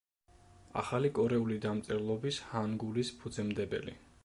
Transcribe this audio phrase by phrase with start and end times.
[0.81, 3.99] ახალი კორეული დამწერლობის ჰანგულის ფუძემდებელი.